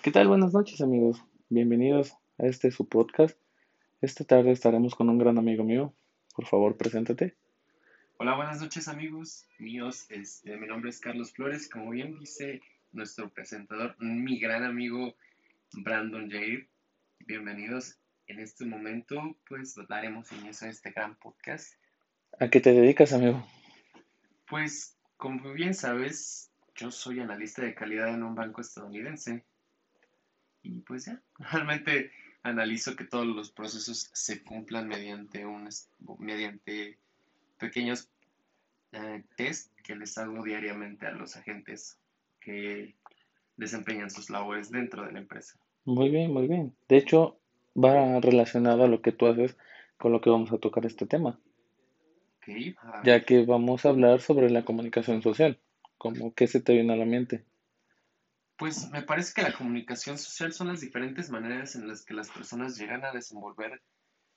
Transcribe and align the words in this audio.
¿Qué 0.00 0.12
tal? 0.12 0.28
Buenas 0.28 0.52
noches 0.52 0.80
amigos. 0.80 1.24
Bienvenidos 1.48 2.12
a 2.38 2.46
este 2.46 2.70
su 2.70 2.88
podcast. 2.88 3.36
Esta 4.00 4.22
tarde 4.22 4.52
estaremos 4.52 4.94
con 4.94 5.08
un 5.08 5.18
gran 5.18 5.38
amigo 5.38 5.64
mío. 5.64 5.92
Por 6.36 6.46
favor, 6.46 6.76
preséntate. 6.76 7.36
Hola, 8.18 8.36
buenas 8.36 8.60
noches 8.60 8.86
amigos 8.86 9.48
míos. 9.58 10.06
Este, 10.08 10.56
mi 10.56 10.68
nombre 10.68 10.90
es 10.90 11.00
Carlos 11.00 11.32
Flores. 11.32 11.68
Como 11.68 11.90
bien 11.90 12.16
dice 12.16 12.62
nuestro 12.92 13.28
presentador, 13.28 13.96
mi 13.98 14.38
gran 14.38 14.62
amigo 14.62 15.16
Brandon 15.72 16.30
Jair. 16.30 16.68
Bienvenidos. 17.26 17.98
En 18.28 18.38
este 18.38 18.66
momento, 18.66 19.36
pues 19.48 19.74
daremos 19.88 20.30
inicio 20.30 20.68
a 20.68 20.70
este 20.70 20.92
gran 20.92 21.16
podcast. 21.16 21.74
¿A 22.38 22.48
qué 22.48 22.60
te 22.60 22.72
dedicas, 22.72 23.12
amigo? 23.12 23.44
Pues, 24.48 24.96
como 25.16 25.52
bien 25.54 25.74
sabes, 25.74 26.52
yo 26.76 26.92
soy 26.92 27.18
analista 27.18 27.62
de 27.62 27.74
calidad 27.74 28.14
en 28.14 28.22
un 28.22 28.36
banco 28.36 28.60
estadounidense. 28.60 29.44
Y 30.68 30.80
pues 30.80 31.06
ya, 31.06 31.20
realmente 31.52 32.10
analizo 32.42 32.94
que 32.94 33.04
todos 33.04 33.26
los 33.26 33.50
procesos 33.50 34.10
se 34.12 34.42
cumplan 34.42 34.86
mediante 34.86 35.44
un 35.46 35.68
mediante 36.18 36.98
pequeños 37.58 38.08
eh, 38.92 39.24
test 39.36 39.72
que 39.82 39.96
les 39.96 40.16
hago 40.18 40.44
diariamente 40.44 41.06
a 41.06 41.12
los 41.12 41.36
agentes 41.36 41.98
que 42.40 42.94
desempeñan 43.56 44.10
sus 44.10 44.30
labores 44.30 44.70
dentro 44.70 45.04
de 45.04 45.12
la 45.12 45.18
empresa. 45.18 45.58
Muy 45.84 46.10
bien, 46.10 46.32
muy 46.32 46.46
bien. 46.46 46.74
De 46.88 46.98
hecho, 46.98 47.40
va 47.76 48.20
relacionado 48.20 48.84
a 48.84 48.88
lo 48.88 49.02
que 49.02 49.12
tú 49.12 49.26
haces 49.26 49.56
con 49.96 50.12
lo 50.12 50.20
que 50.20 50.30
vamos 50.30 50.52
a 50.52 50.58
tocar 50.58 50.86
este 50.86 51.06
tema. 51.06 51.38
Ya 53.04 53.24
que 53.24 53.44
vamos 53.44 53.84
a 53.84 53.90
hablar 53.90 54.20
sobre 54.20 54.48
la 54.48 54.64
comunicación 54.64 55.22
social. 55.22 55.58
como 55.98 56.32
qué 56.32 56.46
se 56.46 56.60
te 56.60 56.72
viene 56.72 56.92
a 56.92 56.96
la 56.96 57.04
mente? 57.04 57.44
Pues 58.58 58.90
me 58.90 59.02
parece 59.02 59.32
que 59.34 59.42
la 59.42 59.56
comunicación 59.56 60.18
social 60.18 60.52
son 60.52 60.68
las 60.68 60.80
diferentes 60.80 61.30
maneras 61.30 61.76
en 61.76 61.86
las 61.86 62.04
que 62.04 62.14
las 62.14 62.28
personas 62.30 62.76
llegan 62.76 63.04
a 63.04 63.12
desenvolver, 63.12 63.80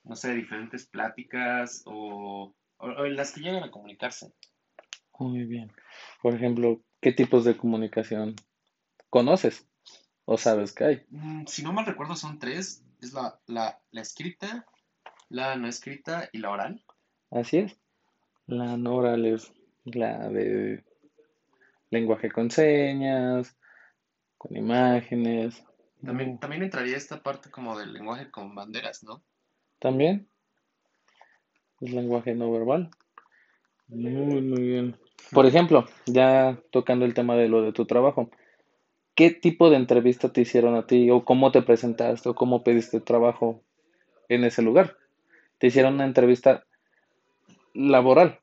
no 0.04 0.16
sé, 0.16 0.34
diferentes 0.36 0.86
pláticas 0.88 1.82
o 1.86 2.56
o, 2.82 3.06
en 3.06 3.16
las 3.16 3.32
que 3.32 3.42
llegan 3.42 3.64
a 3.64 3.72
comunicarse. 3.72 4.34
Muy 5.20 5.46
bien. 5.46 5.72
Por 6.22 6.36
ejemplo, 6.36 6.82
¿qué 7.00 7.12
tipos 7.12 7.46
de 7.46 7.56
comunicación 7.56 8.36
conoces 9.10 9.68
o 10.26 10.38
sabes 10.38 10.74
que 10.74 10.84
hay? 10.84 11.06
Mm, 11.10 11.46
si 11.46 11.64
no 11.64 11.74
mal 11.74 11.86
recuerdo, 11.86 12.16
son 12.16 12.40
tres. 12.40 12.84
Es 13.02 13.14
la, 13.14 13.40
la, 13.48 13.82
la 13.92 14.02
escrita, 14.02 14.66
la 15.30 15.56
no 15.56 15.68
escrita 15.68 16.30
y 16.34 16.40
la 16.40 16.52
oral. 16.52 16.84
Así 17.30 17.58
es. 17.58 17.80
La 18.48 18.78
no 18.78 18.96
oral 18.96 19.26
es 19.26 19.54
la 19.86 20.30
de 20.30 20.84
lenguaje 21.90 22.32
con 22.32 22.52
señas, 22.52 23.58
con 24.42 24.58
imágenes. 24.58 25.64
También, 26.04 26.40
también 26.40 26.64
entraría 26.64 26.98
esta 26.98 27.22
parte 27.22 27.52
como 27.52 27.78
del 27.78 27.94
lenguaje 27.94 28.32
con 28.32 28.56
banderas, 28.56 29.04
¿no? 29.04 29.22
También 29.78 30.28
es 31.80 31.92
lenguaje 31.92 32.34
no 32.34 32.52
verbal. 32.52 32.90
Muy, 33.88 34.42
muy 34.42 34.64
bien. 34.64 34.98
Por 35.32 35.46
ejemplo, 35.46 35.86
ya 36.08 36.58
tocando 36.72 37.06
el 37.06 37.14
tema 37.14 37.36
de 37.36 37.50
lo 37.50 37.62
de 37.62 37.72
tu 37.72 37.86
trabajo, 37.86 38.32
¿qué 39.14 39.30
tipo 39.30 39.70
de 39.70 39.76
entrevista 39.76 40.34
te 40.34 40.42
hicieron 40.42 40.74
a 40.74 40.88
ti 40.88 41.12
o 41.12 41.24
cómo 41.24 41.52
te 41.52 41.62
presentaste 41.62 42.30
o 42.30 42.34
cómo 42.34 42.64
pediste 42.64 43.00
trabajo 43.00 43.62
en 44.28 44.44
ese 44.44 44.64
lugar? 44.64 44.98
¿Te 45.60 45.68
hicieron 45.68 45.94
una 45.94 46.06
entrevista 46.06 46.66
laboral 47.76 48.40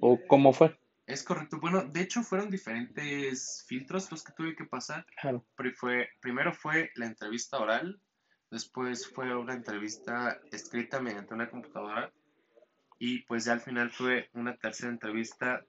o 0.00 0.18
cómo 0.26 0.52
fue? 0.52 0.76
Es 1.12 1.22
correcto. 1.22 1.60
Bueno, 1.60 1.84
de 1.84 2.00
hecho 2.00 2.22
fueron 2.22 2.48
diferentes 2.48 3.66
filtros 3.68 4.10
los 4.10 4.24
que 4.24 4.32
tuve 4.32 4.56
que 4.56 4.64
pasar. 4.64 5.04
Claro. 5.20 5.44
Fue, 5.76 6.08
primero 6.22 6.54
fue 6.54 6.90
la 6.94 7.04
entrevista 7.04 7.58
oral, 7.58 8.00
después 8.50 9.06
fue 9.06 9.36
una 9.36 9.52
entrevista 9.52 10.40
escrita 10.50 11.02
mediante 11.02 11.34
una 11.34 11.50
computadora 11.50 12.10
y 12.98 13.24
pues 13.24 13.44
ya 13.44 13.52
al 13.52 13.60
final 13.60 13.90
fue 13.90 14.30
una 14.32 14.56
tercera 14.56 14.90
entrevista 14.90 15.62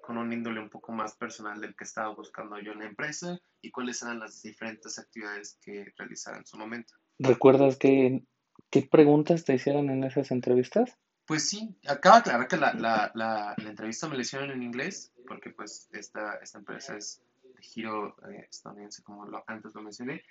con 0.00 0.16
un 0.16 0.32
índole 0.32 0.60
un 0.60 0.70
poco 0.70 0.92
más 0.92 1.16
personal 1.16 1.60
del 1.60 1.74
que 1.74 1.82
estaba 1.82 2.14
buscando 2.14 2.56
yo 2.60 2.70
en 2.70 2.80
la 2.80 2.86
empresa 2.86 3.40
y 3.60 3.72
cuáles 3.72 4.00
eran 4.02 4.20
las 4.20 4.42
diferentes 4.42 4.96
actividades 4.96 5.58
que 5.60 5.92
realizara 5.96 6.38
en 6.38 6.46
su 6.46 6.56
momento. 6.56 6.94
¿Recuerdas 7.18 7.78
qué, 7.78 8.22
qué 8.70 8.82
preguntas 8.82 9.44
te 9.44 9.54
hicieron 9.54 9.90
en 9.90 10.04
esas 10.04 10.30
entrevistas? 10.30 10.96
Pues 11.32 11.48
sí, 11.48 11.74
acaba 11.88 12.16
de 12.16 12.20
aclarar 12.20 12.46
que 12.46 12.58
la, 12.58 12.74
la, 12.74 13.10
la, 13.14 13.54
entrevista 13.66 14.06
me 14.06 14.16
la 14.16 14.20
hicieron 14.20 14.50
en 14.50 14.62
inglés, 14.62 15.14
porque 15.26 15.48
pues 15.48 15.88
esta, 15.94 16.34
esta 16.42 16.58
empresa 16.58 16.94
es 16.94 17.22
de 17.42 17.62
giro 17.62 18.18
eh, 18.28 18.48
estadounidense, 18.50 19.02
como 19.02 19.24
lo, 19.24 19.42
antes 19.46 19.74
lo 19.74 19.80
mencioné. 19.80 20.22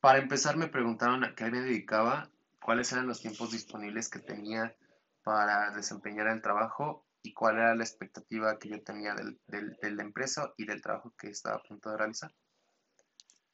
Para 0.00 0.18
empezar 0.18 0.56
me 0.56 0.66
preguntaron 0.66 1.22
a 1.22 1.36
qué 1.36 1.48
me 1.52 1.60
dedicaba, 1.60 2.32
cuáles 2.60 2.90
eran 2.90 3.06
los 3.06 3.20
tiempos 3.20 3.52
disponibles 3.52 4.08
que 4.08 4.18
tenía 4.18 4.74
para 5.22 5.70
desempeñar 5.70 6.26
el 6.26 6.42
trabajo 6.42 7.06
y 7.22 7.32
cuál 7.32 7.58
era 7.58 7.76
la 7.76 7.84
expectativa 7.84 8.58
que 8.58 8.70
yo 8.70 8.82
tenía 8.82 9.14
del, 9.14 9.38
de 9.46 9.90
la 9.92 10.02
empresa 10.02 10.52
y 10.56 10.66
del 10.66 10.82
trabajo 10.82 11.14
que 11.16 11.28
estaba 11.28 11.58
a 11.58 11.62
punto 11.62 11.90
de 11.90 11.96
realizar. 11.96 12.34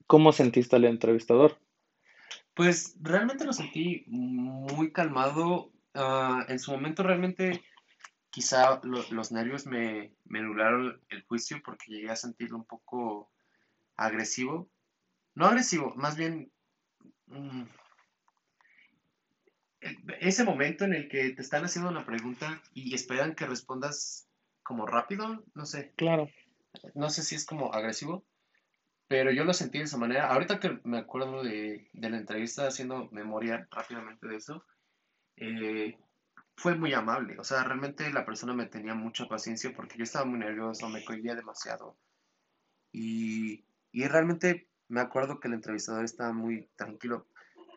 ¿Cómo 0.06 0.32
sentiste 0.32 0.76
al 0.76 0.86
entrevistador? 0.86 1.58
Pues 2.54 2.96
realmente 3.02 3.44
lo 3.44 3.52
sentí 3.52 4.06
muy 4.06 4.92
calmado. 4.92 5.72
Ah, 5.94 6.44
en 6.48 6.58
su 6.58 6.70
momento 6.72 7.02
realmente 7.02 7.64
quizá 8.30 8.80
los 8.84 9.32
nervios 9.32 9.66
me, 9.66 10.12
me 10.24 10.38
anularon 10.38 11.00
el 11.08 11.22
juicio 11.24 11.60
porque 11.64 11.92
llegué 11.92 12.10
a 12.10 12.16
sentirlo 12.16 12.58
un 12.58 12.64
poco 12.64 13.30
agresivo. 13.96 14.68
No 15.34 15.46
agresivo, 15.46 15.94
más 15.96 16.16
bien 16.16 16.52
mm, 17.26 17.64
ese 20.20 20.44
momento 20.44 20.84
en 20.84 20.94
el 20.94 21.08
que 21.08 21.30
te 21.30 21.42
están 21.42 21.64
haciendo 21.64 21.90
una 21.90 22.04
pregunta 22.04 22.60
y 22.74 22.94
esperan 22.94 23.34
que 23.34 23.46
respondas 23.46 24.28
como 24.62 24.86
rápido, 24.86 25.42
no 25.54 25.64
sé. 25.64 25.92
Claro. 25.96 26.28
No 26.94 27.10
sé 27.10 27.22
si 27.22 27.34
es 27.34 27.46
como 27.46 27.72
agresivo, 27.72 28.24
pero 29.08 29.32
yo 29.32 29.44
lo 29.44 29.54
sentí 29.54 29.78
de 29.78 29.84
esa 29.84 29.96
manera. 29.96 30.28
Ahorita 30.28 30.60
que 30.60 30.78
me 30.84 30.98
acuerdo 30.98 31.42
de, 31.42 31.88
la 31.94 32.16
entrevista 32.16 32.66
haciendo 32.66 33.08
memoria 33.10 33.66
rápidamente 33.70 34.28
de 34.28 34.36
eso, 34.36 34.64
eh, 35.36 35.98
fue 36.56 36.74
muy 36.74 36.92
amable. 36.92 37.38
O 37.38 37.44
sea, 37.44 37.64
realmente 37.64 38.10
la 38.12 38.24
persona 38.24 38.54
me 38.54 38.66
tenía 38.66 38.94
mucha 38.94 39.26
paciencia 39.26 39.72
porque 39.74 39.96
yo 39.96 40.04
estaba 40.04 40.24
muy 40.24 40.38
nervioso, 40.38 40.88
me 40.88 41.04
cohibía 41.04 41.34
demasiado. 41.34 41.96
Y, 42.92 43.64
y 43.92 44.06
realmente 44.06 44.69
me 44.88 45.00
acuerdo 45.00 45.40
que 45.40 45.48
el 45.48 45.54
entrevistador 45.54 46.04
estaba 46.04 46.32
muy 46.32 46.69
tranquilo. 46.76 47.26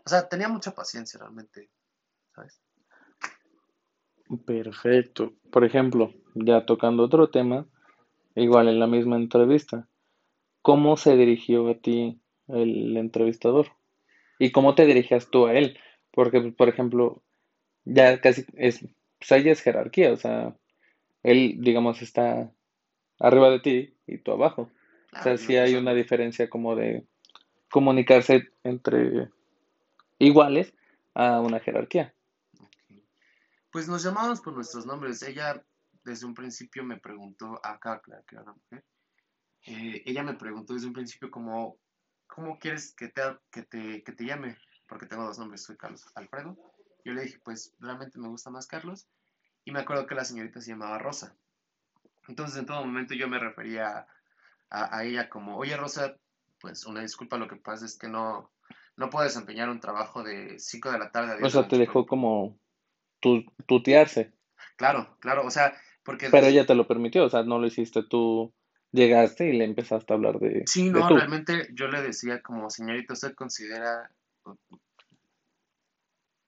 O 0.06 0.10
sea, 0.10 0.28
tenía 0.28 0.50
mucha 0.50 0.72
paciencia 0.72 1.20
realmente. 1.20 1.70
Perfecto. 4.46 5.34
Por 5.52 5.64
ejemplo, 5.64 6.14
ya 6.34 6.66
tocando 6.66 7.04
otro 7.04 7.30
tema, 7.30 7.66
igual 8.36 8.68
en 8.68 8.80
la 8.80 8.88
misma 8.88 9.16
entrevista, 9.16 9.88
¿cómo 10.62 10.98
se 10.98 11.16
dirigió 11.16 11.70
a 11.70 11.76
ti 11.76 12.20
el 12.48 12.98
entrevistador? 12.98 13.68
¿Y 14.40 14.52
cómo 14.52 14.76
te 14.76 14.86
dirigías 14.86 15.30
tú 15.30 15.46
a 15.46 15.54
él? 15.54 15.78
Porque, 16.12 16.42
por 16.58 16.70
ejemplo, 16.70 17.22
ya 17.86 18.20
casi 18.22 18.46
es, 18.56 18.86
pues 19.20 19.32
ahí 19.32 19.50
es 19.50 19.62
jerarquía, 19.62 20.12
o 20.12 20.18
sea, 20.18 20.56
él, 21.24 21.56
digamos, 21.60 22.02
está 22.02 22.52
arriba 23.20 23.50
de 23.50 23.60
ti 23.60 23.98
y 24.08 24.18
tú 24.18 24.32
abajo. 24.32 24.70
o 25.18 25.24
sea, 25.24 25.38
sí 25.38 25.56
hay 25.56 25.76
una 25.76 25.94
diferencia 25.94 26.50
como 26.50 26.76
de 26.76 27.06
comunicarse 27.70 28.52
entre 28.64 29.30
iguales 30.20 30.74
a 31.14 31.40
una 31.42 31.60
jerarquía. 31.60 32.14
Pues 33.72 33.88
nos 33.88 34.04
llamábamos 34.04 34.42
por 34.42 34.54
nuestros 34.54 34.86
nombres. 34.86 35.24
Ella 35.24 35.64
desde 36.04 36.26
un 36.26 36.34
principio 36.34 36.84
me 36.84 37.00
preguntó, 37.00 37.60
acá, 37.64 38.02
claro 38.02 38.24
que 38.28 38.36
era 38.36 38.44
una 38.44 38.54
mujer, 38.54 38.86
eh, 39.66 40.04
ella 40.06 40.24
me 40.24 40.34
preguntó 40.34 40.74
desde 40.74 40.88
un 40.88 40.94
principio 40.94 41.32
como, 41.32 41.78
¿cómo 42.28 42.60
quieres 42.60 42.94
que 42.94 43.08
te, 43.08 43.22
que, 43.50 43.64
te, 43.64 44.04
que 44.04 44.12
te 44.12 44.26
llame? 44.26 44.58
Porque 44.88 45.06
tengo 45.06 45.24
dos 45.24 45.40
nombres, 45.40 45.64
soy 45.64 45.78
Carlos 45.78 46.06
Alfredo. 46.16 46.58
Yo 47.04 47.14
le 47.14 47.24
dije, 47.24 47.40
pues 47.44 47.74
realmente 47.80 48.20
me 48.20 48.28
gusta 48.28 48.50
más 48.50 48.68
Carlos. 48.68 49.08
Y 49.66 49.72
me 49.72 49.80
acuerdo 49.80 50.08
que 50.08 50.16
la 50.16 50.26
señorita 50.26 50.62
se 50.62 50.72
llamaba 50.72 51.00
Rosa. 51.00 51.36
Entonces 52.28 52.58
en 52.58 52.66
todo 52.66 52.86
momento 52.86 53.14
yo 53.14 53.28
me 53.28 53.40
refería 53.40 54.08
a, 54.70 54.98
a 54.98 55.04
ella 55.04 55.30
como, 55.30 55.58
oye 55.58 55.76
Rosa, 55.76 56.18
pues 56.60 56.86
una 56.86 57.02
disculpa, 57.02 57.38
lo 57.38 57.48
que 57.48 57.58
pasa 57.58 57.86
es 57.86 57.98
que 57.98 58.08
no, 58.08 58.50
no 58.96 59.10
puedo 59.10 59.26
desempeñar 59.26 59.70
un 59.70 59.80
trabajo 59.80 60.24
de 60.24 60.60
5 60.60 60.92
de 60.92 61.00
la 61.00 61.12
tarde 61.12 61.32
a 61.32 61.36
10 61.36 61.46
O 61.46 61.50
sea, 61.50 61.68
te 61.68 61.78
dejó 61.78 62.06
como 62.06 62.58
tu, 63.20 63.44
tutearse. 63.66 64.34
Claro, 64.78 65.18
claro, 65.20 65.46
o 65.46 65.52
sea, 65.52 65.74
porque... 66.04 66.30
Pero 66.30 66.48
ella 66.48 66.66
te 66.66 66.76
lo 66.76 66.88
permitió, 66.88 67.26
o 67.26 67.30
sea, 67.30 67.44
no 67.44 67.60
lo 67.60 67.68
hiciste 67.68 68.04
tú, 68.04 68.54
llegaste 68.92 69.50
y 69.50 69.58
le 69.58 69.66
empezaste 69.66 70.14
a 70.14 70.16
hablar 70.16 70.40
de... 70.40 70.64
Sí, 70.66 70.90
no, 70.90 71.08
realmente 71.10 71.68
yo 71.74 71.88
le 71.88 72.02
decía 72.02 72.42
como, 72.42 72.70
señorita, 72.70 73.14
usted 73.14 73.34
considera... 73.36 74.10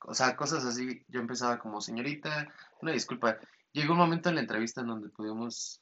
O 0.07 0.13
sea, 0.13 0.35
cosas 0.35 0.63
así, 0.65 1.03
yo 1.07 1.19
empezaba 1.19 1.59
como, 1.59 1.81
señorita, 1.81 2.53
una 2.81 2.91
disculpa. 2.91 3.37
Llegó 3.73 3.93
un 3.93 3.99
momento 3.99 4.29
en 4.29 4.35
la 4.35 4.41
entrevista 4.41 4.81
en 4.81 4.87
donde 4.87 5.09
pudimos 5.09 5.81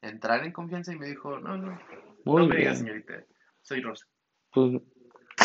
entrar 0.00 0.44
en 0.44 0.52
confianza 0.52 0.92
y 0.92 0.98
me 0.98 1.08
dijo, 1.08 1.38
no, 1.40 1.56
no, 1.56 1.78
Muy 2.24 2.42
no 2.42 2.48
me 2.48 2.56
digas, 2.56 2.78
señorita. 2.78 3.24
Soy 3.62 3.80
Rosa. 3.80 4.06
Pues 4.52 4.80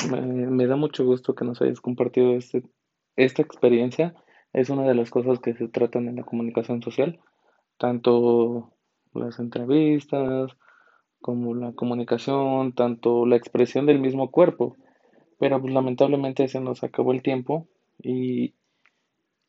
me, 0.10 0.22
me 0.22 0.68
da 0.68 0.76
mucho 0.76 1.04
gusto 1.04 1.36
que 1.36 1.44
nos 1.46 1.62
hayas 1.62 1.82
compartido 1.82 2.36
este, 2.36 2.64
esta 3.16 3.42
experiencia. 3.42 4.16
Es 4.54 4.70
una 4.70 4.84
de 4.84 4.96
las 4.96 5.10
cosas 5.10 5.40
que 5.40 5.54
se 5.56 5.68
tratan 5.68 6.08
en 6.08 6.18
la 6.18 6.24
comunicación 6.24 6.82
social, 6.82 7.20
tanto 7.78 8.74
las 9.14 9.40
entrevistas 9.40 10.52
como 11.20 11.56
la 11.56 11.74
comunicación, 11.74 12.74
tanto 12.74 13.26
la 13.26 13.36
expresión 13.36 13.86
del 13.88 14.00
mismo 14.00 14.30
cuerpo. 14.30 14.78
Pero 15.40 15.62
pues 15.62 15.74
lamentablemente 15.74 16.48
se 16.48 16.60
nos 16.60 16.84
acabó 16.84 17.12
el 17.12 17.22
tiempo 17.22 17.68
y, 18.02 18.54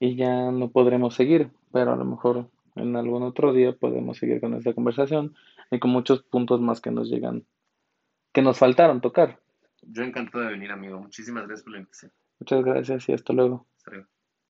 y 0.01 0.17
ya 0.17 0.51
no 0.51 0.71
podremos 0.71 1.15
seguir, 1.15 1.51
pero 1.73 1.93
a 1.93 1.97
lo 1.97 2.05
mejor 2.05 2.49
en 2.75 2.97
algún 2.97 3.23
otro 3.23 3.53
día 3.53 3.73
podemos 3.73 4.19
seguir 4.19 4.41
con 4.41 4.55
esta 4.55 4.75
conversación 4.75 5.35
y 5.71 5.79
con 5.79 5.91
muchos 5.91 6.23
puntos 6.23 6.61
más 6.61 6.81
que 6.81 6.91
nos 6.91 7.09
llegan, 7.09 7.45
que 8.33 8.43
nos 8.43 8.59
faltaron 8.59 9.01
tocar. 9.01 9.41
Yo 9.83 10.03
encantado 10.03 10.45
de 10.45 10.51
venir, 10.51 10.73
amigo. 10.73 11.01
Muchísimas 11.01 11.47
gracias 11.47 11.65
por 11.65 11.73
la 11.73 11.79
invitación. 11.79 12.13
Muchas 12.41 12.65
gracias 12.65 13.09
y 13.09 13.13
hasta 13.13 13.33
luego. 13.33 13.67
Hasta 13.77 13.91
luego. 13.93 14.09